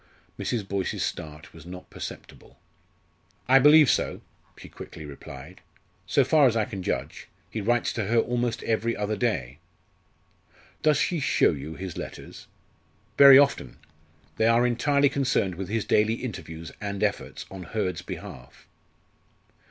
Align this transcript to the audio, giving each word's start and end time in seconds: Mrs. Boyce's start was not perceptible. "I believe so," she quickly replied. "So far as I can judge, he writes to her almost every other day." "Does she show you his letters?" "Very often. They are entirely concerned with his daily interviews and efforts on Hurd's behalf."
Mrs. 0.39 0.67
Boyce's 0.67 1.03
start 1.03 1.53
was 1.53 1.63
not 1.63 1.91
perceptible. 1.91 2.57
"I 3.47 3.59
believe 3.59 3.87
so," 3.87 4.21
she 4.57 4.67
quickly 4.67 5.05
replied. 5.05 5.61
"So 6.07 6.23
far 6.23 6.47
as 6.47 6.55
I 6.55 6.65
can 6.65 6.81
judge, 6.81 7.27
he 7.51 7.61
writes 7.61 7.93
to 7.93 8.05
her 8.05 8.17
almost 8.17 8.63
every 8.63 8.97
other 8.97 9.15
day." 9.15 9.59
"Does 10.81 10.97
she 10.97 11.19
show 11.19 11.51
you 11.51 11.75
his 11.75 11.97
letters?" 11.99 12.47
"Very 13.15 13.37
often. 13.37 13.77
They 14.37 14.47
are 14.47 14.65
entirely 14.65 15.07
concerned 15.07 15.53
with 15.53 15.69
his 15.69 15.85
daily 15.85 16.15
interviews 16.15 16.71
and 16.81 17.03
efforts 17.03 17.45
on 17.51 17.61
Hurd's 17.61 18.01
behalf." 18.01 18.65